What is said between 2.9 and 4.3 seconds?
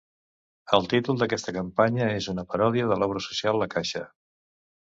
de l'Obra Social La Caixa.